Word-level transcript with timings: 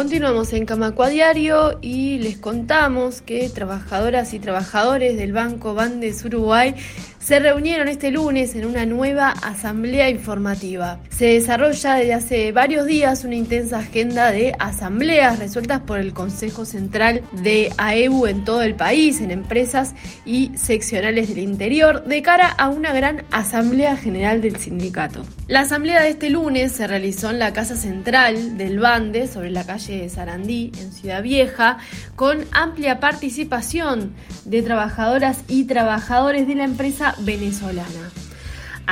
Continuamos 0.00 0.54
en 0.54 0.64
Camacua 0.64 1.10
Diario 1.10 1.78
y 1.82 2.20
les 2.20 2.38
contamos 2.38 3.20
que 3.20 3.50
trabajadoras 3.50 4.32
y 4.32 4.38
trabajadores 4.38 5.18
del 5.18 5.34
Banco 5.34 5.74
Bandes 5.74 6.24
Uruguay 6.24 6.74
se 7.18 7.38
reunieron 7.38 7.86
este 7.86 8.10
lunes 8.10 8.54
en 8.54 8.64
una 8.64 8.86
nueva 8.86 9.28
asamblea 9.28 10.08
informativa. 10.08 11.00
Se 11.10 11.26
desarrolla 11.26 11.96
desde 11.96 12.14
hace 12.14 12.50
varios 12.50 12.86
días 12.86 13.24
una 13.24 13.34
intensa 13.34 13.80
agenda 13.80 14.32
de 14.32 14.54
asambleas 14.58 15.38
resueltas 15.38 15.82
por 15.82 15.98
el 15.98 16.14
Consejo 16.14 16.64
Central 16.64 17.20
de 17.32 17.70
AEU 17.76 18.26
en 18.26 18.46
todo 18.46 18.62
el 18.62 18.76
país, 18.76 19.20
en 19.20 19.30
empresas 19.30 19.94
y 20.24 20.50
seccionales 20.56 21.28
del 21.28 21.40
interior, 21.40 22.04
de 22.04 22.22
cara 22.22 22.48
a 22.48 22.70
una 22.70 22.94
gran 22.94 23.26
asamblea 23.32 23.98
general 23.98 24.40
del 24.40 24.56
sindicato. 24.56 25.26
La 25.50 25.62
asamblea 25.62 26.00
de 26.00 26.10
este 26.10 26.30
lunes 26.30 26.70
se 26.70 26.86
realizó 26.86 27.28
en 27.28 27.40
la 27.40 27.52
Casa 27.52 27.74
Central 27.74 28.56
del 28.56 28.78
Bande, 28.78 29.26
sobre 29.26 29.50
la 29.50 29.66
calle 29.66 30.02
de 30.02 30.08
Sarandí, 30.08 30.70
en 30.78 30.92
Ciudad 30.92 31.24
Vieja, 31.24 31.78
con 32.14 32.44
amplia 32.52 33.00
participación 33.00 34.14
de 34.44 34.62
trabajadoras 34.62 35.38
y 35.48 35.64
trabajadores 35.64 36.46
de 36.46 36.54
la 36.54 36.62
empresa 36.62 37.16
venezolana. 37.18 38.12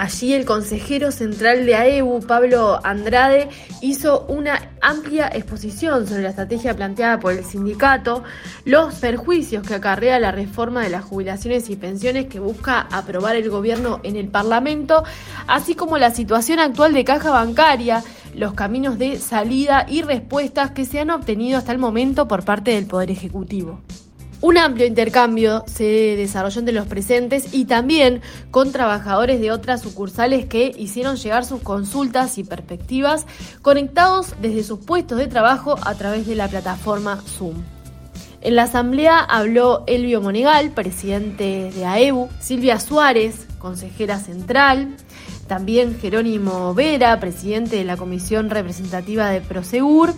Allí 0.00 0.32
el 0.32 0.44
consejero 0.44 1.10
central 1.10 1.66
de 1.66 1.74
AEU, 1.74 2.20
Pablo 2.20 2.78
Andrade, 2.84 3.48
hizo 3.80 4.26
una 4.28 4.70
amplia 4.80 5.26
exposición 5.26 6.06
sobre 6.06 6.22
la 6.22 6.28
estrategia 6.28 6.76
planteada 6.76 7.18
por 7.18 7.32
el 7.32 7.44
sindicato, 7.44 8.22
los 8.64 8.94
perjuicios 8.94 9.66
que 9.66 9.74
acarrea 9.74 10.20
la 10.20 10.30
reforma 10.30 10.84
de 10.84 10.90
las 10.90 11.04
jubilaciones 11.04 11.68
y 11.68 11.74
pensiones 11.74 12.26
que 12.26 12.38
busca 12.38 12.82
aprobar 12.92 13.34
el 13.34 13.50
gobierno 13.50 13.98
en 14.04 14.14
el 14.14 14.28
Parlamento, 14.28 15.02
así 15.48 15.74
como 15.74 15.98
la 15.98 16.12
situación 16.12 16.60
actual 16.60 16.92
de 16.92 17.04
caja 17.04 17.32
bancaria, 17.32 18.04
los 18.36 18.54
caminos 18.54 19.00
de 19.00 19.18
salida 19.18 19.84
y 19.88 20.02
respuestas 20.02 20.70
que 20.70 20.84
se 20.84 21.00
han 21.00 21.10
obtenido 21.10 21.58
hasta 21.58 21.72
el 21.72 21.78
momento 21.78 22.28
por 22.28 22.44
parte 22.44 22.70
del 22.70 22.86
Poder 22.86 23.10
Ejecutivo. 23.10 23.80
Un 24.40 24.56
amplio 24.56 24.86
intercambio 24.86 25.64
se 25.66 25.84
desarrolló 26.16 26.60
entre 26.60 26.74
los 26.74 26.86
presentes 26.86 27.52
y 27.52 27.64
también 27.64 28.22
con 28.52 28.70
trabajadores 28.70 29.40
de 29.40 29.50
otras 29.50 29.82
sucursales 29.82 30.46
que 30.46 30.72
hicieron 30.78 31.16
llegar 31.16 31.44
sus 31.44 31.60
consultas 31.60 32.38
y 32.38 32.44
perspectivas 32.44 33.26
conectados 33.62 34.34
desde 34.40 34.62
sus 34.62 34.78
puestos 34.78 35.18
de 35.18 35.26
trabajo 35.26 35.76
a 35.82 35.94
través 35.94 36.26
de 36.28 36.36
la 36.36 36.46
plataforma 36.46 37.20
Zoom. 37.26 37.56
En 38.40 38.54
la 38.54 38.62
asamblea 38.62 39.18
habló 39.18 39.82
Elvio 39.88 40.20
Monegal, 40.20 40.70
presidente 40.70 41.72
de 41.74 41.84
AEBU, 41.84 42.28
Silvia 42.38 42.78
Suárez, 42.78 43.48
consejera 43.58 44.20
central, 44.20 44.94
también 45.48 45.98
Jerónimo 45.98 46.72
Vera, 46.74 47.18
presidente 47.18 47.74
de 47.74 47.84
la 47.84 47.96
Comisión 47.96 48.50
Representativa 48.50 49.30
de 49.30 49.40
Prosegur, 49.40 50.14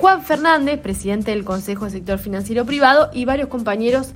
Juan 0.00 0.22
Fernández, 0.22 0.78
presidente 0.80 1.32
del 1.32 1.44
Consejo 1.44 1.86
de 1.86 1.90
Sector 1.90 2.18
Financiero 2.18 2.64
Privado, 2.64 3.10
y 3.12 3.24
varios 3.24 3.48
compañeros 3.48 4.12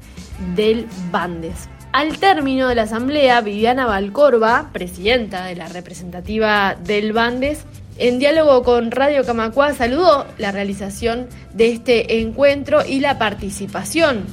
del 0.54 0.86
Bandes. 1.10 1.68
Al 1.92 2.18
término 2.18 2.68
de 2.68 2.76
la 2.76 2.82
asamblea, 2.82 3.40
Viviana 3.40 3.86
Valcorba, 3.86 4.70
presidenta 4.72 5.44
de 5.44 5.56
la 5.56 5.68
representativa 5.68 6.76
del 6.76 7.12
Bandes, 7.12 7.64
en 7.98 8.18
diálogo 8.18 8.62
con 8.62 8.90
Radio 8.90 9.24
Camacua 9.24 9.74
saludó 9.74 10.26
la 10.38 10.52
realización 10.52 11.26
de 11.52 11.72
este 11.72 12.20
encuentro 12.20 12.86
y 12.86 13.00
la 13.00 13.18
participación 13.18 14.24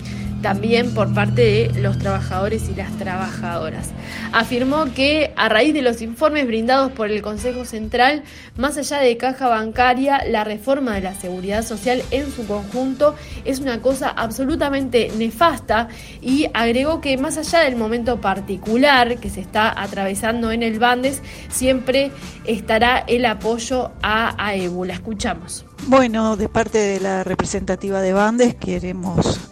también 0.41 0.93
por 0.93 1.13
parte 1.13 1.69
de 1.73 1.81
los 1.81 1.97
trabajadores 1.97 2.69
y 2.69 2.75
las 2.75 2.91
trabajadoras. 2.97 3.89
Afirmó 4.31 4.85
que 4.93 5.33
a 5.35 5.49
raíz 5.49 5.73
de 5.73 5.81
los 5.81 6.01
informes 6.01 6.47
brindados 6.47 6.91
por 6.91 7.09
el 7.11 7.21
Consejo 7.21 7.65
Central, 7.65 8.23
más 8.57 8.77
allá 8.77 8.99
de 8.99 9.17
caja 9.17 9.47
bancaria, 9.47 10.23
la 10.27 10.43
reforma 10.43 10.95
de 10.95 11.01
la 11.01 11.15
seguridad 11.15 11.63
social 11.63 12.01
en 12.11 12.31
su 12.31 12.45
conjunto 12.47 13.15
es 13.45 13.59
una 13.59 13.81
cosa 13.81 14.09
absolutamente 14.09 15.11
nefasta 15.17 15.87
y 16.21 16.47
agregó 16.53 17.01
que 17.01 17.17
más 17.17 17.37
allá 17.37 17.59
del 17.61 17.75
momento 17.75 18.21
particular 18.21 19.17
que 19.17 19.29
se 19.29 19.41
está 19.41 19.81
atravesando 19.81 20.51
en 20.51 20.63
el 20.63 20.79
Bandes, 20.79 21.21
siempre 21.49 22.11
estará 22.45 22.99
el 23.07 23.25
apoyo 23.25 23.91
a 24.01 24.35
AEBU. 24.37 24.85
La 24.85 24.93
escuchamos. 24.93 25.65
Bueno, 25.87 26.35
de 26.35 26.49
parte 26.49 26.77
de 26.77 26.99
la 26.99 27.23
representativa 27.23 28.01
de 28.01 28.13
Bandes 28.13 28.55
queremos 28.55 29.48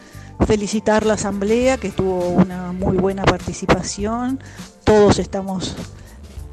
felicitar 0.47 1.05
la 1.05 1.15
asamblea 1.15 1.77
que 1.77 1.89
tuvo 1.89 2.29
una 2.29 2.71
muy 2.71 2.95
buena 2.95 3.25
participación. 3.25 4.39
Todos 4.85 5.19
estamos 5.19 5.75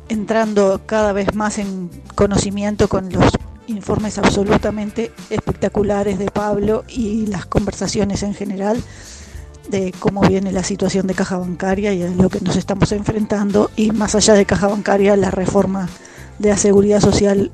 entrando 0.09 0.83
cada 0.85 1.13
vez 1.13 1.35
más 1.37 1.59
en 1.59 1.89
conocimiento 2.17 2.89
con 2.89 3.11
los 3.13 3.25
informes 3.69 4.19
absolutamente 4.19 5.13
espectaculares 5.31 6.19
de 6.19 6.27
Pablo 6.27 6.85
y 6.89 7.27
las 7.27 7.47
conversaciones 7.47 8.25
en 8.25 8.35
general 8.35 8.83
de 9.69 9.95
cómo 9.99 10.23
viene 10.23 10.51
la 10.51 10.65
situación 10.65 11.07
de 11.07 11.15
caja 11.15 11.39
bancaria 11.39 11.95
y 11.95 12.03
a 12.03 12.11
lo 12.11 12.29
que 12.29 12.41
nos 12.41 12.57
estamos 12.57 12.91
enfrentando 12.91 13.71
y 13.77 13.93
más 13.93 14.17
allá 14.17 14.35
de 14.35 14.45
caja 14.45 14.67
bancaria 14.67 15.17
la 15.17 15.31
reforma 15.31 15.89
de 16.41 16.51
la 16.51 16.57
seguridad 16.57 17.01
social 17.01 17.53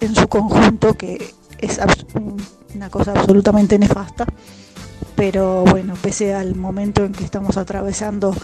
en 0.00 0.14
su 0.16 0.28
conjunto 0.28 0.94
que 0.94 1.32
es 1.58 1.80
una 2.74 2.90
cosa 2.90 3.12
absolutamente 3.12 3.78
nefasta 3.78 4.26
pero 5.20 5.64
bueno, 5.64 5.92
pese 6.00 6.32
al 6.34 6.56
momento 6.56 7.04
en 7.04 7.12
que 7.12 7.24
estamos 7.24 7.58
atravesando, 7.58 8.34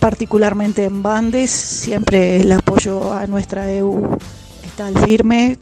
particularmente 0.00 0.82
en 0.86 1.04
Bandes, 1.04 1.52
siempre 1.52 2.40
el 2.40 2.50
apoyo 2.50 3.12
a 3.12 3.24
nuestra 3.28 3.70
EU 3.70 4.18
está 4.64 4.88
al 4.88 4.98
firme, 5.06 5.56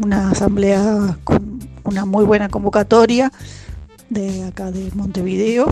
una 0.00 0.30
asamblea 0.30 1.18
con 1.24 1.58
una 1.82 2.04
muy 2.04 2.24
buena 2.24 2.48
convocatoria 2.48 3.32
de 4.10 4.44
acá 4.44 4.70
de 4.70 4.88
Montevideo. 4.94 5.66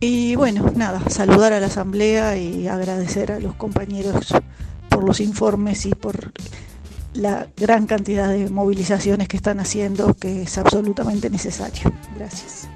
Y 0.00 0.34
bueno, 0.34 0.72
nada, 0.74 1.08
saludar 1.08 1.52
a 1.52 1.60
la 1.60 1.66
asamblea 1.66 2.36
y 2.36 2.66
agradecer 2.66 3.30
a 3.30 3.38
los 3.38 3.54
compañeros 3.54 4.34
por 4.88 5.04
los 5.04 5.20
informes 5.20 5.86
y 5.86 5.94
por 5.94 6.32
la 7.14 7.46
gran 7.56 7.86
cantidad 7.86 8.28
de 8.28 8.50
movilizaciones 8.50 9.28
que 9.28 9.36
están 9.36 9.60
haciendo, 9.60 10.14
que 10.14 10.42
es 10.42 10.58
absolutamente 10.58 11.30
necesario. 11.30 11.92
Gracias. 12.16 12.68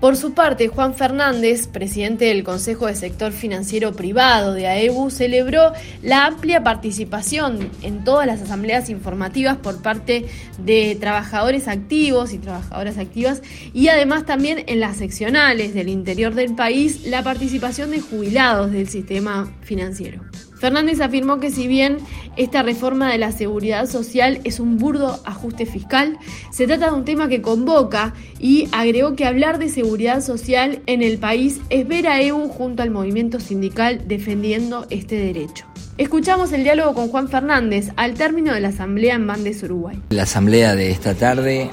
Por 0.00 0.14
su 0.16 0.34
parte, 0.34 0.68
Juan 0.68 0.94
Fernández, 0.94 1.68
presidente 1.68 2.26
del 2.26 2.44
Consejo 2.44 2.86
de 2.86 2.94
Sector 2.94 3.32
Financiero 3.32 3.94
Privado 3.94 4.52
de 4.52 4.66
AEBU, 4.66 5.10
celebró 5.10 5.72
la 6.02 6.26
amplia 6.26 6.62
participación 6.62 7.70
en 7.80 8.04
todas 8.04 8.26
las 8.26 8.42
asambleas 8.42 8.90
informativas 8.90 9.56
por 9.56 9.80
parte 9.80 10.26
de 10.58 10.98
trabajadores 11.00 11.66
activos 11.66 12.34
y 12.34 12.38
trabajadoras 12.38 12.98
activas 12.98 13.42
y 13.72 13.88
además 13.88 14.26
también 14.26 14.64
en 14.66 14.80
las 14.80 14.98
seccionales 14.98 15.72
del 15.72 15.88
interior 15.88 16.34
del 16.34 16.54
país 16.54 17.06
la 17.06 17.22
participación 17.22 17.90
de 17.90 18.00
jubilados 18.00 18.72
del 18.72 18.88
sistema 18.88 19.50
financiero. 19.62 20.20
Fernández 20.58 21.00
afirmó 21.00 21.38
que 21.38 21.50
si 21.50 21.66
bien 21.66 21.98
esta 22.36 22.62
reforma 22.62 23.10
de 23.10 23.18
la 23.18 23.32
seguridad 23.32 23.86
social 23.86 24.40
es 24.44 24.60
un 24.60 24.78
burdo 24.78 25.20
ajuste 25.24 25.66
fiscal, 25.66 26.18
se 26.50 26.66
trata 26.66 26.90
de 26.90 26.96
un 26.96 27.04
tema 27.04 27.28
que 27.28 27.42
convoca 27.42 28.14
y 28.38 28.68
agregó 28.72 29.16
que 29.16 29.26
hablar 29.26 29.58
de 29.58 29.68
seguridad 29.68 30.22
social 30.22 30.80
en 30.86 31.02
el 31.02 31.18
país 31.18 31.60
es 31.70 31.86
ver 31.86 32.06
a 32.06 32.20
EU 32.22 32.48
junto 32.48 32.82
al 32.82 32.90
movimiento 32.90 33.40
sindical 33.40 34.02
defendiendo 34.06 34.86
este 34.90 35.16
derecho. 35.16 35.66
Escuchamos 35.98 36.52
el 36.52 36.62
diálogo 36.62 36.94
con 36.94 37.08
Juan 37.08 37.28
Fernández 37.28 37.90
al 37.96 38.14
término 38.14 38.52
de 38.52 38.60
la 38.60 38.68
asamblea 38.68 39.14
en 39.14 39.26
Bandes, 39.26 39.62
Uruguay. 39.62 39.98
La 40.10 40.24
asamblea 40.24 40.74
de 40.74 40.90
esta 40.90 41.14
tarde, 41.14 41.70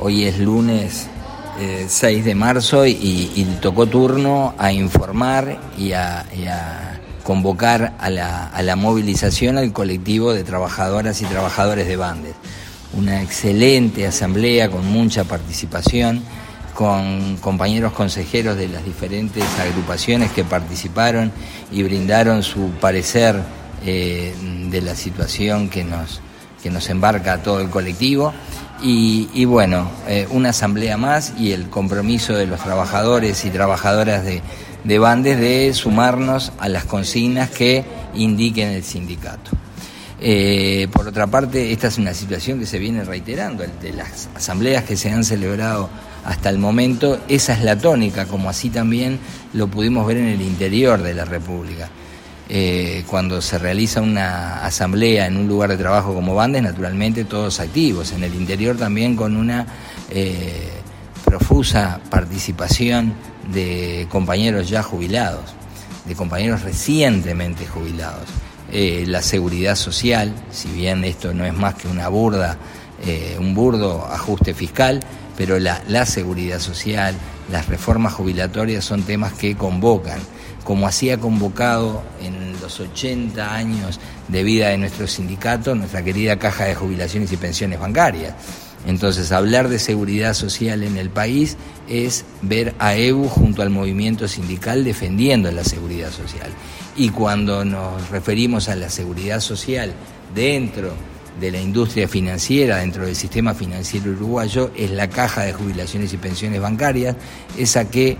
hoy 0.00 0.24
es 0.24 0.40
lunes 0.40 1.08
6 1.58 2.02
eh, 2.02 2.22
de 2.22 2.34
marzo 2.34 2.86
y, 2.86 3.46
tocó 3.60 3.86
turno 3.86 4.54
a 4.58 4.72
informar 4.72 5.58
y 5.76 5.92
a 5.92 7.00
convocar 7.22 7.94
a 7.98 8.10
la, 8.10 8.46
a 8.46 8.62
la 8.62 8.76
movilización 8.76 9.58
al 9.58 9.72
colectivo 9.72 10.32
de 10.32 10.44
trabajadoras 10.44 11.20
y 11.22 11.24
trabajadores 11.24 11.86
de 11.86 11.96
Bandes. 11.96 12.34
Una 12.94 13.22
excelente 13.22 14.06
asamblea 14.06 14.70
con 14.70 14.86
mucha 14.86 15.24
participación, 15.24 16.22
con 16.74 17.36
compañeros 17.38 17.92
consejeros 17.92 18.56
de 18.56 18.68
las 18.68 18.84
diferentes 18.84 19.44
agrupaciones 19.58 20.30
que 20.32 20.44
participaron 20.44 21.32
y 21.70 21.82
brindaron 21.82 22.42
su 22.42 22.70
parecer 22.80 23.40
eh, 23.84 24.34
de 24.70 24.80
la 24.80 24.94
situación 24.94 25.68
que 25.68 25.84
nos, 25.84 26.20
que 26.62 26.70
nos 26.70 26.88
embarca 26.90 27.42
todo 27.42 27.60
el 27.60 27.70
colectivo. 27.70 28.32
Y, 28.84 29.44
bueno, 29.44 29.88
eh, 30.08 30.26
una 30.30 30.50
asamblea 30.50 30.96
más 30.96 31.34
y 31.38 31.52
el 31.52 31.70
compromiso 31.70 32.34
de 32.34 32.46
los 32.46 32.60
trabajadores 32.60 33.44
y 33.44 33.50
trabajadoras 33.50 34.24
de, 34.24 34.42
de 34.82 34.98
Bandes 34.98 35.38
de 35.38 35.72
sumarnos 35.72 36.52
a 36.58 36.68
las 36.68 36.84
consignas 36.84 37.50
que 37.50 37.84
indiquen 38.14 38.70
el 38.70 38.82
sindicato. 38.82 39.52
Eh, 40.24 40.88
por 40.92 41.08
otra 41.08 41.26
parte, 41.26 41.72
esta 41.72 41.88
es 41.88 41.98
una 41.98 42.14
situación 42.14 42.60
que 42.60 42.66
se 42.66 42.78
viene 42.78 43.04
reiterando, 43.04 43.64
de 43.80 43.92
las 43.92 44.28
asambleas 44.34 44.84
que 44.84 44.96
se 44.96 45.10
han 45.10 45.24
celebrado 45.24 45.90
hasta 46.24 46.48
el 46.48 46.58
momento, 46.58 47.20
esa 47.28 47.54
es 47.54 47.64
la 47.64 47.76
tónica, 47.76 48.26
como 48.26 48.48
así 48.48 48.70
también 48.70 49.18
lo 49.52 49.66
pudimos 49.66 50.06
ver 50.06 50.18
en 50.18 50.26
el 50.26 50.40
interior 50.40 51.02
de 51.02 51.14
la 51.14 51.24
República. 51.24 51.88
Eh, 52.54 53.04
cuando 53.06 53.40
se 53.40 53.56
realiza 53.56 54.02
una 54.02 54.62
asamblea 54.62 55.26
en 55.26 55.38
un 55.38 55.48
lugar 55.48 55.70
de 55.70 55.78
trabajo 55.78 56.12
como 56.12 56.34
Bandes, 56.34 56.62
naturalmente 56.62 57.24
todos 57.24 57.60
activos, 57.60 58.12
en 58.12 58.24
el 58.24 58.34
interior 58.34 58.76
también 58.76 59.16
con 59.16 59.38
una 59.38 59.66
eh, 60.10 60.68
profusa 61.24 61.98
participación 62.10 63.14
de 63.50 64.06
compañeros 64.10 64.68
ya 64.68 64.82
jubilados, 64.82 65.54
de 66.04 66.14
compañeros 66.14 66.60
recientemente 66.60 67.66
jubilados. 67.66 68.28
Eh, 68.70 69.04
la 69.06 69.22
seguridad 69.22 69.74
social, 69.74 70.34
si 70.50 70.68
bien 70.68 71.04
esto 71.04 71.32
no 71.32 71.46
es 71.46 71.54
más 71.54 71.76
que 71.76 71.88
una 71.88 72.08
burda, 72.08 72.58
un 73.40 73.54
burdo 73.54 74.06
ajuste 74.06 74.52
fiscal, 74.52 75.00
pero 75.38 75.58
la 75.58 76.04
seguridad 76.04 76.60
social, 76.60 77.14
las 77.50 77.66
reformas 77.66 78.12
jubilatorias 78.12 78.84
son 78.84 79.04
temas 79.04 79.32
que 79.32 79.56
convocan 79.56 80.20
como 80.64 80.86
así 80.86 81.10
ha 81.10 81.18
convocado 81.18 82.02
en 82.22 82.60
los 82.60 82.80
80 82.80 83.54
años 83.54 84.00
de 84.28 84.42
vida 84.42 84.68
de 84.68 84.78
nuestro 84.78 85.06
sindicato, 85.06 85.74
nuestra 85.74 86.02
querida 86.02 86.38
Caja 86.38 86.64
de 86.64 86.74
Jubilaciones 86.74 87.32
y 87.32 87.36
Pensiones 87.36 87.80
Bancarias. 87.80 88.34
Entonces, 88.86 89.30
hablar 89.30 89.68
de 89.68 89.78
seguridad 89.78 90.34
social 90.34 90.82
en 90.82 90.96
el 90.96 91.08
país 91.10 91.56
es 91.88 92.24
ver 92.42 92.74
a 92.78 92.94
EBU 92.96 93.28
junto 93.28 93.62
al 93.62 93.70
movimiento 93.70 94.26
sindical 94.26 94.84
defendiendo 94.84 95.50
la 95.52 95.64
seguridad 95.64 96.10
social. 96.10 96.50
Y 96.96 97.10
cuando 97.10 97.64
nos 97.64 98.10
referimos 98.10 98.68
a 98.68 98.76
la 98.76 98.90
seguridad 98.90 99.40
social 99.40 99.92
dentro 100.34 100.92
de 101.40 101.50
la 101.50 101.60
industria 101.60 102.08
financiera, 102.08 102.78
dentro 102.78 103.06
del 103.06 103.16
sistema 103.16 103.54
financiero 103.54 104.10
uruguayo, 104.10 104.70
es 104.76 104.90
la 104.90 105.08
Caja 105.08 105.42
de 105.42 105.52
Jubilaciones 105.52 106.12
y 106.12 106.16
Pensiones 106.16 106.60
Bancarias, 106.60 107.16
esa 107.56 107.88
que 107.88 108.16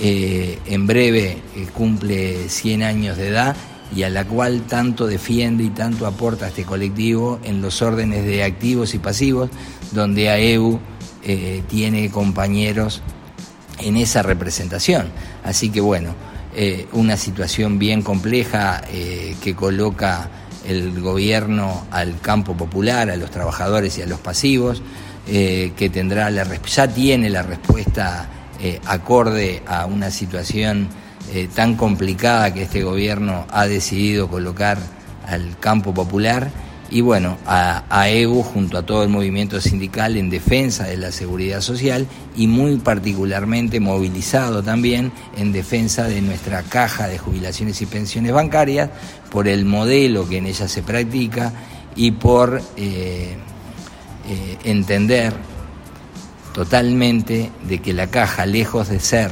eh, 0.00 0.58
en 0.66 0.86
breve 0.86 1.38
eh, 1.54 1.66
cumple 1.72 2.48
100 2.48 2.82
años 2.82 3.16
de 3.16 3.28
edad 3.28 3.56
y 3.94 4.04
a 4.04 4.10
la 4.10 4.24
cual 4.24 4.62
tanto 4.62 5.06
defiende 5.06 5.64
y 5.64 5.68
tanto 5.68 6.06
aporta 6.06 6.48
este 6.48 6.64
colectivo 6.64 7.38
en 7.44 7.60
los 7.60 7.82
órdenes 7.82 8.24
de 8.24 8.42
activos 8.42 8.94
y 8.94 8.98
pasivos, 8.98 9.50
donde 9.92 10.30
AEU 10.30 10.80
eh, 11.24 11.62
tiene 11.68 12.10
compañeros 12.10 13.02
en 13.78 13.96
esa 13.96 14.22
representación. 14.22 15.10
Así 15.44 15.70
que 15.70 15.80
bueno, 15.80 16.14
una 16.92 17.16
situación 17.16 17.78
bien 17.78 18.02
compleja 18.02 18.82
que 19.42 19.54
coloca 19.56 20.28
el 20.66 21.00
gobierno 21.00 21.86
al 21.90 22.20
campo 22.20 22.54
popular, 22.54 23.10
a 23.10 23.16
los 23.16 23.30
trabajadores 23.30 23.96
y 23.96 24.02
a 24.02 24.06
los 24.06 24.20
pasivos, 24.20 24.82
que 25.26 25.90
tendrá 25.90 26.28
la, 26.28 26.44
ya 26.66 26.86
tiene 26.86 27.30
la 27.30 27.42
respuesta 27.42 28.41
eh, 28.62 28.80
acorde 28.86 29.60
a 29.66 29.86
una 29.86 30.12
situación 30.12 30.88
eh, 31.34 31.48
tan 31.52 31.74
complicada 31.74 32.54
que 32.54 32.62
este 32.62 32.84
gobierno 32.84 33.44
ha 33.50 33.66
decidido 33.66 34.28
colocar 34.28 34.78
al 35.26 35.58
campo 35.58 35.92
popular 35.92 36.48
y 36.88 37.00
bueno, 37.00 37.38
a, 37.44 38.08
EBU 38.08 38.44
junto 38.44 38.78
a 38.78 38.86
todo 38.86 39.02
el 39.02 39.08
movimiento 39.08 39.60
sindical 39.60 40.16
en 40.16 40.30
defensa 40.30 40.84
de 40.84 40.96
la 40.96 41.10
seguridad 41.10 41.60
social 41.60 42.06
y 42.36 42.46
muy 42.46 42.76
particularmente 42.76 43.80
movilizado 43.80 44.62
también 44.62 45.10
en 45.36 45.50
defensa 45.50 46.04
de 46.04 46.22
nuestra 46.22 46.62
caja 46.62 47.08
de 47.08 47.18
jubilaciones 47.18 47.82
y 47.82 47.86
pensiones 47.86 48.32
bancarias 48.32 48.90
por 49.32 49.48
el 49.48 49.64
modelo 49.64 50.28
que 50.28 50.36
en 50.36 50.46
ella 50.46 50.68
se 50.68 50.82
practica 50.82 51.52
y 51.96 52.12
por 52.12 52.62
eh, 52.76 53.36
entender 54.62 55.32
totalmente 56.52 57.50
de 57.66 57.78
que 57.80 57.92
la 57.92 58.08
caja, 58.08 58.46
lejos 58.46 58.88
de 58.88 59.00
ser 59.00 59.30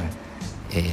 eh, 0.73 0.83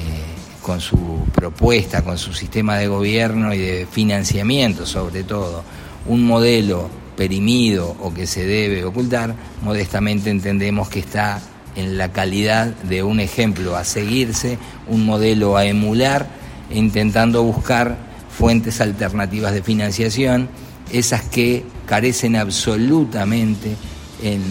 con 0.63 0.81
su 0.81 1.25
propuesta, 1.35 2.03
con 2.03 2.19
su 2.19 2.33
sistema 2.35 2.77
de 2.77 2.89
gobierno 2.89 3.55
y 3.55 3.59
de 3.59 3.87
financiamiento 3.91 4.87
sobre 4.87 5.25
todo, 5.25 5.65
un 6.07 6.27
modelo 6.27 6.91
perimido 7.17 7.97
o 8.01 8.13
que 8.13 8.27
se 8.27 8.47
debe 8.47 8.85
ocultar, 8.85 9.35
modestamente 9.63 10.31
entendemos 10.31 10.89
que 10.89 11.01
está 11.01 11.41
en 11.75 11.97
la 11.97 12.13
calidad 12.13 12.67
de 12.67 13.03
un 13.03 13.21
ejemplo 13.21 13.77
a 13.77 13.85
seguirse, 13.85 14.59
un 14.87 15.05
modelo 15.07 15.57
a 15.57 15.65
emular, 15.65 16.29
intentando 16.71 17.43
buscar 17.43 17.97
fuentes 18.31 18.81
alternativas 18.81 19.53
de 19.53 19.63
financiación, 19.63 20.49
esas 20.93 21.23
que 21.23 21.65
carecen 21.87 22.37
absolutamente 22.37 23.77
en 24.23 24.43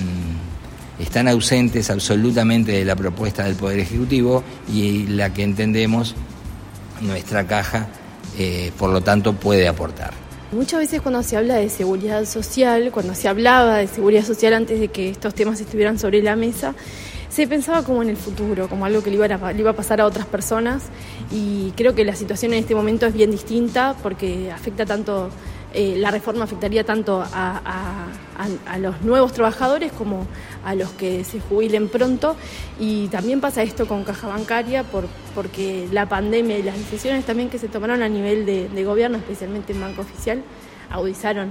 están 0.99 1.27
ausentes 1.27 1.89
absolutamente 1.89 2.71
de 2.71 2.85
la 2.85 2.95
propuesta 2.95 3.43
del 3.43 3.55
Poder 3.55 3.79
Ejecutivo 3.79 4.43
y 4.71 5.07
la 5.07 5.33
que 5.33 5.43
entendemos 5.43 6.15
nuestra 7.01 7.45
caja, 7.45 7.87
eh, 8.37 8.71
por 8.77 8.89
lo 8.91 9.01
tanto, 9.01 9.33
puede 9.33 9.67
aportar. 9.67 10.13
Muchas 10.51 10.79
veces 10.79 11.01
cuando 11.01 11.23
se 11.23 11.35
habla 11.35 11.55
de 11.55 11.69
seguridad 11.69 12.23
social, 12.25 12.89
cuando 12.91 13.13
se 13.13 13.27
hablaba 13.27 13.77
de 13.77 13.87
seguridad 13.87 14.23
social 14.23 14.53
antes 14.53 14.79
de 14.79 14.87
que 14.87 15.09
estos 15.09 15.35
temas 15.35 15.59
estuvieran 15.59 15.99
sobre 15.99 16.23
la 16.23 16.37
mesa, 16.37 16.73
se 17.29 17.47
pensaba 17.47 17.83
como 17.83 18.01
en 18.01 18.09
el 18.09 18.17
futuro, 18.17 18.69
como 18.69 18.85
algo 18.85 19.03
que 19.03 19.09
le 19.09 19.17
iba, 19.17 19.25
a, 19.25 19.53
le 19.53 19.59
iba 19.59 19.71
a 19.71 19.75
pasar 19.75 19.99
a 19.99 20.05
otras 20.05 20.25
personas 20.25 20.83
y 21.31 21.71
creo 21.75 21.93
que 21.93 22.05
la 22.05 22.15
situación 22.15 22.53
en 22.53 22.59
este 22.59 22.75
momento 22.75 23.05
es 23.05 23.13
bien 23.13 23.29
distinta 23.29 23.95
porque 24.01 24.49
afecta 24.51 24.85
tanto 24.85 25.29
eh, 25.73 25.95
la 25.97 26.11
reforma 26.11 26.45
afectaría 26.45 26.85
tanto 26.85 27.23
a, 27.33 28.07
los 28.79 29.01
nuevos 29.01 29.33
trabajadores 29.33 29.91
como 29.91 30.27
a 30.63 30.75
los 30.75 30.89
que 30.91 31.23
se 31.23 31.39
jubilen 31.39 31.89
pronto. 31.89 32.35
Y 32.79 33.07
también 33.07 33.41
pasa 33.41 33.63
esto 33.63 33.87
con 33.87 34.03
caja 34.03 34.27
bancaria 34.27 34.83
por, 34.83 35.05
porque 35.35 35.87
la 35.91 36.07
pandemia 36.07 36.57
y 36.57 36.63
las 36.63 36.77
decisiones 36.77 37.25
también 37.25 37.49
que 37.49 37.59
se 37.59 37.67
tomaron 37.67 38.01
a 38.01 38.09
nivel 38.09 38.45
de, 38.45 38.83
gobierno, 38.83 39.17
especialmente 39.17 39.73
en 39.73 39.81
Banco 39.81 40.01
Oficial, 40.01 40.41
agudizaron 40.89 41.49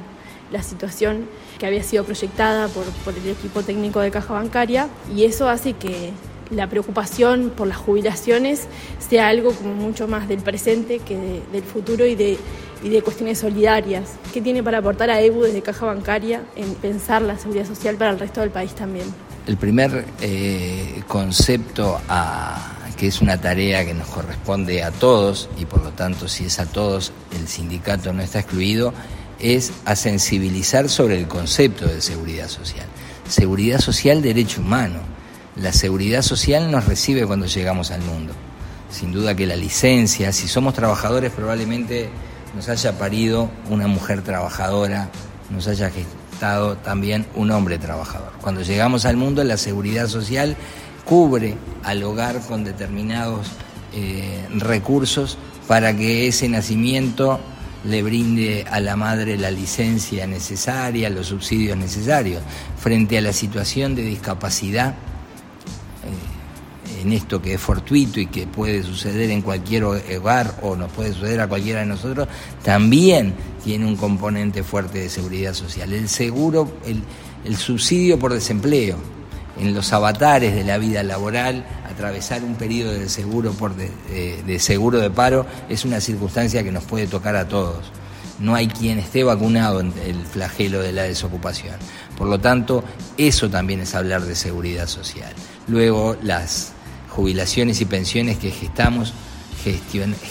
la 0.51 0.63
situación 0.63 1.29
que 1.59 1.67
había 1.67 1.83
sido 1.83 2.05
proyectada 2.05 2.69
por, 2.69 2.85
el 3.15 3.31
equipo 3.31 3.63
técnico 3.63 4.01
de 4.01 4.11
caja 4.11 4.33
bancaria 4.33 4.89
y 5.15 5.25
eso 5.25 5.49
hace 5.49 5.73
que 5.73 6.13
la 6.51 6.69
preocupación 6.69 7.51
por 7.51 7.67
las 7.67 7.77
jubilaciones 7.77 8.69
sea 8.99 9.27
algo 9.27 9.53
como 9.53 9.75
mucho 9.75 10.07
más 10.07 10.29
del 10.29 10.39
presente 10.39 11.01
que 11.01 11.43
del 11.53 11.65
futuro 11.65 12.07
y 12.07 12.15
de 12.15 12.39
y 12.83 12.89
de 12.89 13.03
cuestiones 13.03 13.39
solidarias. 13.39 14.11
¿Qué 14.33 14.41
tiene 14.41 14.63
para 14.63 14.79
aportar 14.79 15.11
a 15.11 15.21
EBU 15.21 15.43
desde 15.43 15.63
Caja 15.63 15.87
Bancaria 15.87 16.43
en 16.57 16.75
pensar 16.75 17.23
la 17.23 17.39
seguridad 17.39 17.67
social 17.67 17.97
para 17.97 18.11
el 18.11 18.19
resto 18.19 18.41
del 18.41 18.51
país 18.51 18.75
también? 18.75 19.07
El 19.47 19.57
primer 19.57 20.05
eh, 20.21 21.03
concepto 21.07 22.01
que 22.97 23.07
es 23.09 23.21
una 23.21 23.41
tarea 23.41 23.85
que 23.85 23.95
nos 23.95 24.09
corresponde 24.09 24.83
a 24.83 24.91
todos 24.91 25.49
y 25.59 25.67
por 25.67 25.83
lo 25.85 25.91
tanto 25.91 26.29
si 26.29 26.47
es 26.47 26.59
a 26.59 26.67
todos 26.67 27.13
el 27.39 27.47
sindicato 27.47 28.13
no 28.13 28.23
está 28.23 28.41
excluido, 28.41 28.93
es 29.39 29.73
a 29.85 29.97
sensibilizar 29.97 30.89
sobre 30.89 31.19
el 31.19 31.29
concepto 31.29 31.87
de 31.87 32.01
seguridad 32.01 32.49
social. 32.49 32.87
Seguridad 33.29 33.81
social, 33.81 34.23
derecho 34.23 34.61
humano. 34.61 35.01
La 35.57 35.73
seguridad 35.73 36.23
social 36.23 36.71
nos 36.71 36.87
recibe 36.87 37.27
cuando 37.27 37.47
llegamos 37.47 37.91
al 37.91 38.01
mundo. 38.03 38.33
Sin 38.91 39.13
duda 39.13 39.35
que 39.35 39.47
la 39.47 39.57
licencia, 39.57 40.33
si 40.33 40.49
somos 40.49 40.75
trabajadores 40.75 41.33
probablemente 41.33 42.09
nos 42.57 42.71
haya 42.71 42.99
parido 42.99 43.51
una 43.69 43.87
mujer 43.87 44.23
trabajadora, 44.23 45.11
nos 45.51 45.69
haya 45.69 45.91
gestado 45.91 46.77
también 46.79 47.27
un 47.35 47.51
hombre 47.51 47.79
trabajador. 47.79 48.33
Cuando 48.41 48.63
llegamos 48.63 49.05
al 49.05 49.19
mundo, 49.19 49.45
la 49.45 49.59
seguridad 49.59 50.09
social 50.09 50.57
cubre 51.05 51.55
al 51.85 52.03
hogar 52.03 52.41
con 52.41 52.65
determinados 52.65 53.49
eh, 53.95 54.47
recursos 54.57 55.37
para 55.69 55.95
que 55.95 56.29
ese 56.29 56.49
nacimiento 56.49 57.39
le 57.85 58.03
brinde 58.03 58.65
a 58.71 58.81
la 58.81 58.97
madre 58.97 59.37
la 59.37 59.51
licencia 59.51 60.27
necesaria, 60.27 61.11
los 61.11 61.27
subsidios 61.27 61.77
necesarios. 61.77 62.43
Frente 62.79 63.19
a 63.19 63.21
la 63.21 63.35
situación 63.35 63.95
de 63.95 64.03
discapacidad, 64.03 64.95
en 67.07 67.13
esto 67.13 67.41
que 67.41 67.55
es 67.55 67.61
fortuito 67.61 68.19
y 68.19 68.27
que 68.27 68.49
puede 68.49 68.83
suceder 68.83 69.31
en 69.31 69.41
cualquier 69.41 69.85
hogar 69.85 70.59
o 70.63 70.75
nos 70.75 70.91
puede 70.91 71.13
suceder 71.13 71.41
a 71.41 71.47
cualquiera 71.47 71.81
de 71.81 71.87
nosotros, 71.87 72.27
también 72.65 73.33
tiene 73.63 73.87
un 73.87 73.97
componente 73.97 74.65
fuerte 74.65 74.99
de 74.99 75.09
seguridad 75.09 75.55
social. 75.55 75.93
El 75.93 76.09
seguro, 76.09 76.69
el, 76.85 77.57
subsidio 77.57 78.19
por 78.19 78.33
desempleo, 78.33 78.97
en 79.59 79.73
los 79.73 79.93
avatares 79.93 80.55
de 80.55 80.65
la 80.65 80.79
vida 80.79 81.05
laboral, 81.05 81.65
atravesar 81.89 82.43
un 82.43 82.57
periodo 82.57 82.93
de 82.93 83.09
seguro, 83.09 83.53
por 83.53 83.75
de, 83.77 84.59
seguro 84.59 84.99
de 84.99 85.09
paro 85.09 85.47
es 85.69 85.85
una 85.85 86.01
circunstancia 86.01 86.65
que 86.65 86.73
nos 86.73 86.85
puede 86.85 87.07
tocar 87.07 87.37
a 87.37 87.47
todos. 87.47 87.85
No 88.41 88.55
hay 88.55 88.67
quien 88.67 88.99
esté 88.99 89.23
vacunado 89.23 89.81
en 89.81 89.95
el 90.05 90.27
flagelo 90.27 90.83
de 90.83 90.93
la 90.93 91.05
desocupación. 91.05 91.77
Por 92.19 92.27
lo 92.27 92.39
tanto, 92.39 92.83
eso 93.17 93.49
también 93.49 93.81
es 93.81 93.95
hablar 93.95 94.23
de 94.23 94.35
seguridad 94.35 94.89
social. 94.89 95.33
Luego, 95.69 96.17
las 96.23 96.76
jubilaciones 97.17 97.81
y 97.81 97.87
pensiones 97.87 98.37
que 98.37 98.51
gestamos, 98.51 99.15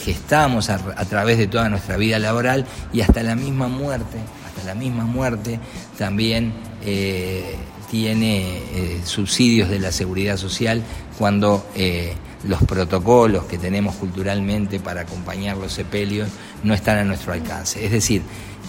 gestamos 0.05 0.69
a, 0.69 0.77
través 1.05 1.39
de 1.39 1.47
toda 1.47 1.67
nuestra 1.67 1.97
vida 1.97 2.19
laboral 2.19 2.65
y 2.93 3.01
hasta 3.01 3.23
la 3.23 3.35
misma 3.35 3.67
muerte, 3.67 4.19
hasta 4.45 4.63
la 4.63 4.75
misma 4.75 5.03
muerte 5.03 5.59
también 5.97 6.53
eh, 6.85 7.55
tiene 7.89 8.59
eh, 8.73 9.01
subsidios 9.03 9.67
de 9.69 9.79
la 9.79 9.91
seguridad 9.91 10.37
social 10.37 10.83
cuando 11.17 11.67
eh, 11.75 12.13
los 12.47 12.61
protocolos 12.63 13.45
que 13.45 13.57
tenemos 13.57 13.95
culturalmente 13.95 14.79
para 14.79 15.01
acompañar 15.01 15.57
los 15.57 15.73
sepelios 15.73 16.29
no 16.63 16.75
están 16.75 16.99
a 16.99 17.03
nuestro 17.03 17.33
alcance. 17.33 17.83
Es 17.83 17.91
decir, 17.91 18.21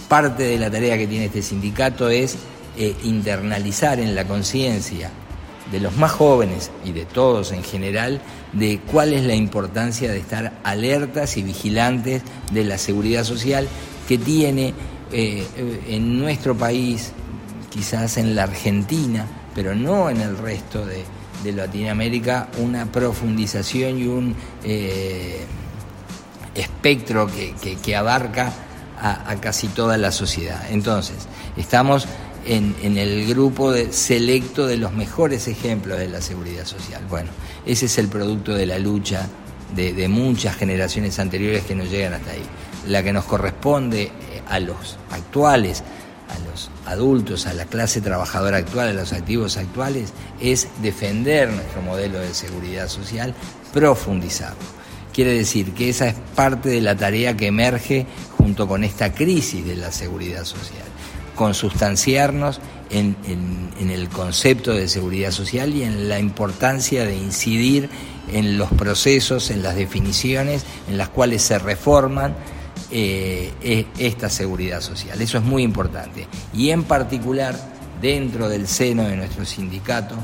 parte 0.09 0.43
de 0.43 0.57
la 0.57 0.71
tarea 0.71 0.97
que 0.97 1.05
tiene 1.05 1.25
este 1.25 1.43
sindicato 1.43 2.09
es 2.09 2.35
internalizar 3.03 3.99
en 3.99 4.13
la 4.13 4.25
conciencia 4.27 5.09
de 5.71 5.79
los 5.79 5.95
más 5.97 6.11
jóvenes 6.11 6.71
y 6.85 6.91
de 6.91 7.05
todos 7.05 7.51
en 7.51 7.63
general 7.63 8.21
de 8.53 8.79
cuál 8.91 9.13
es 9.13 9.23
la 9.23 9.35
importancia 9.35 10.11
de 10.11 10.19
estar 10.19 10.53
alertas 10.63 11.37
y 11.37 11.43
vigilantes 11.43 12.21
de 12.51 12.63
la 12.63 12.77
seguridad 12.77 13.23
social 13.23 13.67
que 14.07 14.17
tiene 14.17 14.73
eh, 15.11 15.45
en 15.87 16.19
nuestro 16.19 16.55
país, 16.55 17.11
quizás 17.69 18.17
en 18.17 18.35
la 18.35 18.43
Argentina, 18.43 19.25
pero 19.53 19.75
no 19.75 20.09
en 20.09 20.21
el 20.21 20.37
resto 20.37 20.85
de, 20.85 21.03
Latinoamérica, 21.45 22.49
una 22.57 22.91
profundización 22.91 23.99
y 23.99 24.05
un 24.05 24.35
eh, 24.65 25.45
espectro 26.55 27.29
que, 27.81 27.95
abarca 27.95 28.51
a, 28.99 29.31
a 29.31 29.35
casi 29.39 29.69
toda 29.69 29.97
la 29.97 30.11
sociedad. 30.11 30.61
Entonces, 30.69 31.15
estamos 31.55 32.05
en, 32.47 32.97
el 32.97 33.27
grupo 33.27 33.71
de, 33.71 33.91
selecto 33.91 34.67
de 34.67 34.77
los 34.77 34.93
mejores 34.93 35.47
ejemplos 35.47 35.97
de 35.97 36.07
la 36.07 36.21
seguridad 36.21 36.65
social. 36.65 37.01
Bueno, 37.09 37.29
ese 37.65 37.87
es 37.87 37.97
el 37.97 38.07
producto 38.07 38.53
de 38.53 38.65
la 38.65 38.79
lucha 38.79 39.27
de, 39.75 40.07
muchas 40.07 40.55
generaciones 40.55 41.19
anteriores 41.19 41.63
que 41.65 41.75
nos 41.75 41.89
llegan 41.89 42.13
hasta 42.13 42.31
ahí. 42.31 42.43
La 42.87 43.03
que 43.03 43.11
nos 43.11 43.25
corresponde 43.25 44.03
eh, 44.03 44.11
a 44.47 44.59
los 44.59 44.97
actuales, 45.11 45.83
a 46.29 46.49
los 46.49 46.69
adultos, 46.85 47.47
a 47.47 47.53
la 47.53 47.65
clase 47.65 47.99
trabajadora 47.99 48.57
actual, 48.57 48.89
a 48.89 48.93
los 48.93 49.11
activos 49.11 49.57
actuales, 49.57 50.13
es 50.39 50.69
defender 50.81 51.49
nuestro 51.49 51.81
modelo 51.81 52.19
de 52.19 52.33
seguridad 52.33 52.87
social, 52.87 53.33
profundizarlo. 53.73 54.77
Quiere 55.13 55.33
decir 55.33 55.73
que 55.73 55.89
esa 55.89 56.07
es 56.07 56.15
parte 56.35 56.69
de 56.69 56.79
la 56.79 56.95
tarea 56.95 57.35
que 57.35 57.47
emerge 57.47 58.05
junto 58.37 58.67
con 58.67 58.83
esta 58.83 59.11
crisis 59.13 59.65
de 59.65 59.75
la 59.75 59.91
seguridad 59.91 60.45
social 60.45 60.86
consustanciarnos 61.37 62.59
en, 62.89 63.15
el 63.79 64.09
concepto 64.09 64.73
de 64.73 64.89
seguridad 64.89 65.31
social 65.31 65.73
y 65.73 65.83
en 65.83 66.09
la 66.09 66.19
importancia 66.19 67.05
de 67.05 67.15
incidir 67.15 67.89
en 68.33 68.57
los 68.57 68.69
procesos, 68.71 69.51
en 69.51 69.63
las 69.63 69.75
definiciones 69.75 70.65
en 70.89 70.97
las 70.97 71.07
cuales 71.07 71.41
se 71.43 71.59
reforman 71.59 72.35
eh, 72.91 73.53
e, 73.61 73.85
esta 73.97 74.29
seguridad 74.29 74.81
social. 74.81 75.21
Eso 75.21 75.37
es 75.37 75.43
muy 75.43 75.63
importante. 75.63 76.27
Y 76.53 76.71
en 76.71 76.83
particular, 76.83 77.55
dentro 78.01 78.49
del 78.49 78.67
seno 78.67 79.03
de 79.03 79.15
nuestro 79.15 79.45
sindicato, 79.45 80.15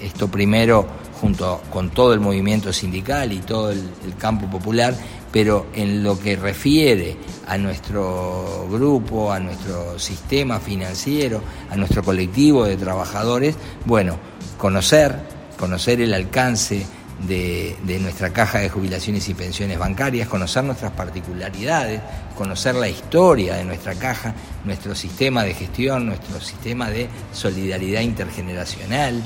esto 0.00 0.28
primero 0.28 0.86
junto 1.20 1.60
con 1.70 1.90
todo 1.90 2.12
el 2.12 2.20
movimiento 2.20 2.72
sindical 2.72 3.32
y 3.32 3.38
todo 3.38 3.70
el 3.70 4.16
campo 4.18 4.50
popular, 4.50 4.94
pero 5.34 5.66
en 5.74 6.04
lo 6.04 6.16
que 6.16 6.36
refiere 6.36 7.16
a 7.48 7.58
nuestro 7.58 8.68
grupo, 8.70 9.32
a 9.32 9.40
nuestro 9.40 9.98
sistema 9.98 10.60
financiero, 10.60 11.40
a 11.70 11.76
nuestro 11.76 12.04
colectivo 12.04 12.64
de 12.64 12.76
trabajadores, 12.76 13.56
bueno, 13.84 14.16
conocer, 14.58 15.18
conocer 15.58 16.00
el 16.00 16.14
alcance 16.14 16.86
de, 17.26 17.98
nuestra 18.00 18.32
caja 18.32 18.60
de 18.60 18.68
jubilaciones 18.68 19.28
y 19.28 19.34
pensiones 19.34 19.76
bancarias, 19.76 20.28
conocer 20.28 20.62
nuestras 20.62 20.92
particularidades, 20.92 22.00
conocer 22.36 22.76
la 22.76 22.88
historia 22.88 23.56
de 23.56 23.64
nuestra 23.64 23.96
caja, 23.96 24.34
nuestro 24.64 24.94
sistema 24.94 25.42
de 25.42 25.54
gestión, 25.54 26.06
nuestro 26.06 26.40
sistema 26.40 26.90
de 26.90 27.08
solidaridad 27.32 28.02
intergeneracional. 28.02 29.20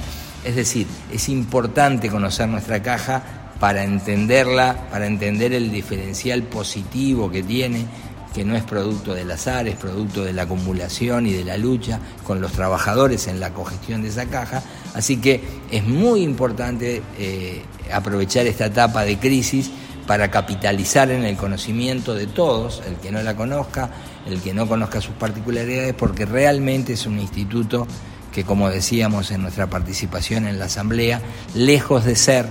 Es 0.44 0.56
decir, 0.56 0.86
es 1.12 1.28
importante 1.28 2.08
conocer 2.08 2.48
nuestra 2.48 2.82
caja 2.82 3.22
para 3.60 3.82
entenderla, 3.82 4.88
para 4.90 5.06
entender 5.06 5.52
el 5.52 5.70
diferencial 5.70 6.44
positivo 6.44 7.30
que 7.30 7.42
tiene, 7.42 7.86
que 8.32 8.44
no 8.44 8.54
es 8.56 8.62
producto 8.62 9.14
del 9.14 9.30
azar, 9.30 9.66
es 9.66 9.76
producto 9.76 10.24
de 10.24 10.32
la 10.32 10.42
acumulación 10.42 11.26
y 11.26 11.32
de 11.32 11.44
la 11.44 11.56
lucha 11.56 11.98
con 12.24 12.40
los 12.40 12.52
trabajadores 12.52 13.26
en 13.26 13.40
la 13.40 13.50
cogestión 13.50 14.02
de 14.02 14.08
esa 14.08 14.26
caja. 14.26 14.62
Así 14.94 15.16
que 15.16 15.42
es 15.70 15.84
muy 15.84 16.22
importante 16.22 17.02
eh, 17.18 17.62
aprovechar 17.92 18.46
esta 18.46 18.66
etapa 18.66 19.04
de 19.04 19.18
crisis 19.18 19.70
para 20.06 20.30
capitalizar 20.30 21.10
en 21.10 21.24
el 21.24 21.36
conocimiento 21.36 22.14
de 22.14 22.26
todos, 22.26 22.82
el 22.86 22.96
que 22.96 23.10
no 23.10 23.22
la 23.22 23.36
conozca, 23.36 23.90
el 24.26 24.40
que 24.40 24.54
no 24.54 24.66
conozca 24.66 25.00
sus 25.00 25.14
particularidades, 25.14 25.94
porque 25.94 26.24
realmente 26.24 26.94
es 26.94 27.06
un 27.06 27.18
instituto 27.18 27.86
que, 28.32 28.44
como 28.44 28.70
decíamos 28.70 29.30
en 29.30 29.42
nuestra 29.42 29.68
participación 29.68 30.46
en 30.46 30.58
la 30.58 30.64
Asamblea, 30.66 31.22
lejos 31.54 32.04
de 32.04 32.16
ser 32.16 32.46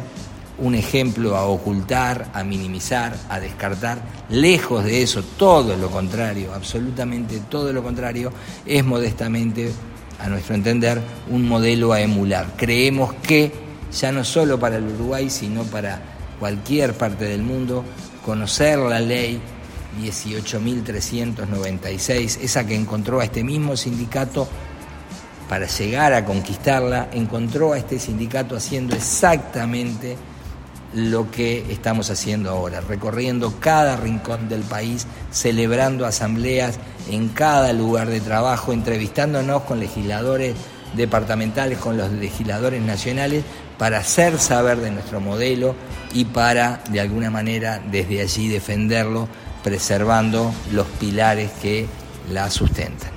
un 0.57 0.73
ejemplo 0.75 1.37
a 1.37 1.45
ocultar, 1.45 2.29
a 2.33 2.43
minimizar, 2.43 3.15
a 3.29 3.39
descartar. 3.39 4.01
Lejos 4.29 4.83
de 4.83 5.03
eso, 5.03 5.23
todo 5.37 5.77
lo 5.77 5.89
contrario, 5.89 6.53
absolutamente 6.53 7.39
todo 7.49 7.71
lo 7.73 7.81
contrario, 7.83 8.33
es 8.65 8.83
modestamente, 8.83 9.71
a 10.19 10.27
nuestro 10.29 10.55
entender, 10.55 10.99
un 11.29 11.47
modelo 11.47 11.93
a 11.93 12.01
emular. 12.01 12.55
Creemos 12.57 13.13
que 13.15 13.51
ya 13.91 14.11
no 14.11 14.23
solo 14.23 14.59
para 14.59 14.77
el 14.77 14.87
Uruguay, 14.87 15.29
sino 15.29 15.61
para 15.63 16.01
cualquier 16.39 16.93
parte 16.93 17.25
del 17.25 17.43
mundo, 17.43 17.83
conocer 18.25 18.79
la 18.79 18.99
ley 18.99 19.39
18.396, 20.01 22.39
esa 22.41 22.65
que 22.65 22.73
encontró 22.75 23.19
a 23.19 23.25
este 23.25 23.43
mismo 23.43 23.77
sindicato 23.77 24.47
para 25.49 25.67
llegar 25.67 26.13
a 26.13 26.25
conquistarla, 26.25 27.09
encontró 27.13 27.73
a 27.73 27.77
este 27.77 27.99
sindicato 27.99 28.55
haciendo 28.55 28.95
exactamente 28.95 30.17
lo 30.93 31.29
que 31.29 31.65
estamos 31.71 32.09
haciendo 32.09 32.49
ahora, 32.49 32.81
recorriendo 32.81 33.59
cada 33.59 33.97
rincón 33.97 34.49
del 34.49 34.61
país, 34.61 35.05
celebrando 35.31 36.05
asambleas 36.05 36.79
en 37.09 37.29
cada 37.29 37.73
lugar 37.73 38.07
de 38.07 38.21
trabajo, 38.21 38.73
entrevistándonos 38.73 39.63
con 39.63 39.79
legisladores 39.79 40.55
departamentales, 40.95 41.77
con 41.77 41.97
los 41.97 42.11
legisladores 42.11 42.81
nacionales, 42.81 43.43
para 43.77 43.99
hacer 43.99 44.39
saber 44.39 44.77
de 44.77 44.91
nuestro 44.91 45.19
modelo 45.19 45.75
y 46.13 46.25
para, 46.25 46.81
de 46.89 47.01
alguna 47.01 47.29
manera, 47.29 47.81
desde 47.91 48.21
allí 48.21 48.47
defenderlo, 48.47 49.27
preservando 49.63 50.53
los 50.71 50.87
pilares 50.99 51.51
que 51.61 51.85
la 52.31 52.49
sustentan. 52.49 53.16